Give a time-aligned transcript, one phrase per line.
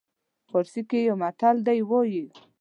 [0.49, 2.25] پارسي کې یو متل دی وایي.